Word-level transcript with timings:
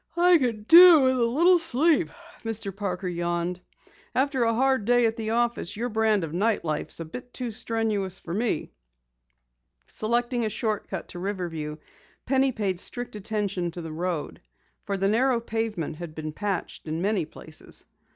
"I 0.17 0.39
could 0.39 0.67
do 0.67 1.01
with 1.01 1.15
a 1.19 1.23
little 1.23 1.59
sleep," 1.59 2.09
Mr. 2.43 2.75
Parker 2.75 3.07
yawned. 3.07 3.61
"After 4.15 4.41
a 4.45 4.53
hard 4.55 4.85
day 4.85 5.05
at 5.05 5.15
the 5.15 5.29
office, 5.29 5.77
your 5.77 5.89
brand 5.89 6.23
of 6.23 6.33
night 6.33 6.65
life 6.65 6.89
is 6.89 6.99
a 6.99 7.05
bit 7.05 7.31
too 7.31 7.51
strenuous 7.51 8.17
for 8.17 8.33
me." 8.33 8.71
Selecting 9.85 10.43
a 10.43 10.49
short 10.49 10.87
cut 10.87 11.01
route 11.03 11.07
to 11.09 11.19
Riverview, 11.19 11.75
Penny 12.25 12.51
paid 12.51 12.79
strict 12.79 13.15
attention 13.15 13.69
to 13.69 13.81
the 13.83 13.93
road, 13.93 14.41
for 14.85 14.97
the 14.97 15.07
narrow 15.07 15.39
pavement 15.39 15.97
had 15.97 16.15
been 16.15 16.33
patched 16.33 16.87
in 16.87 16.99
many 17.03 17.23
places. 17.25 17.85